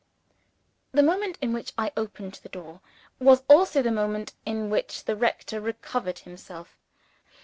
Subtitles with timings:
[0.93, 2.81] The moment in which I opened the door
[3.19, 6.75] was also the moment in which the rector recovered himself.